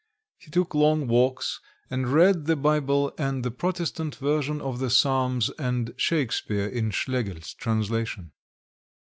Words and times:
He 0.39 0.49
took 0.49 0.73
long 0.73 1.07
walks, 1.07 1.59
and 1.91 2.07
read 2.07 2.45
the 2.45 2.55
Bible 2.55 3.13
and 3.19 3.43
the 3.45 3.51
Protestant 3.51 4.15
version 4.15 4.59
of 4.59 4.79
the 4.79 4.89
Psalms, 4.89 5.51
and 5.59 5.93
Shakespeare 5.95 6.65
in 6.65 6.89
Schlegel's 6.89 7.53
translation. 7.53 8.31